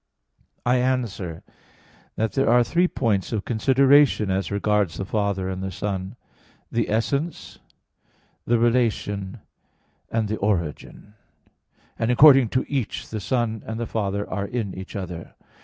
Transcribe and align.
I 0.65 0.77
answer 0.77 1.43
that, 2.15 2.31
There 2.31 2.49
are 2.49 2.63
three 2.63 2.87
points 2.87 3.31
of 3.31 3.45
consideration 3.45 4.31
as 4.31 4.49
regards 4.49 4.97
the 4.97 5.05
Father 5.05 5.47
and 5.47 5.61
the 5.61 5.69
Son; 5.69 6.15
the 6.71 6.89
essence, 6.89 7.59
the 8.43 8.57
relation 8.57 9.41
and 10.09 10.27
the 10.27 10.37
origin; 10.37 11.13
and 11.99 12.09
according 12.09 12.49
to 12.49 12.65
each 12.67 13.09
the 13.09 13.19
Son 13.19 13.61
and 13.67 13.79
the 13.79 13.85
Father 13.85 14.27
are 14.27 14.47
in 14.47 14.73
each 14.73 14.95
other. 14.95 15.35